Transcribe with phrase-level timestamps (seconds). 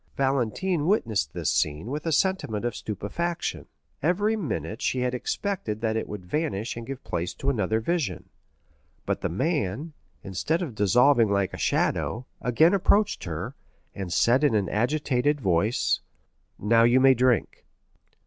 [0.17, 3.67] Valentine witnessed this scene with a sentiment of stupefaction.
[4.01, 8.27] Every minute she had expected that it would vanish and give place to another vision;
[9.05, 9.93] but the man,
[10.23, 13.53] instead of dissolving like a shadow, again approached her,
[13.93, 15.99] and said in an agitated voice,
[16.57, 17.63] "Now you may drink."